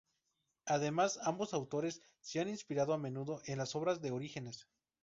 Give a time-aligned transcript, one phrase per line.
[0.65, 4.67] Además, ambos autores se han inspirado a menudo en las obras de Orígenes.